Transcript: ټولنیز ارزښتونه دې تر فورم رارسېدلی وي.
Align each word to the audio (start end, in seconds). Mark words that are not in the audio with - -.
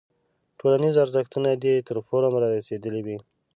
ټولنیز 0.59 0.95
ارزښتونه 1.03 1.49
دې 1.63 1.73
تر 1.87 1.95
فورم 2.07 2.33
رارسېدلی 2.43 3.01
وي. 3.05 3.17